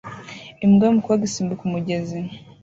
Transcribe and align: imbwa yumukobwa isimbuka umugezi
imbwa 0.65 0.83
yumukobwa 0.87 1.23
isimbuka 1.25 1.61
umugezi 1.65 2.19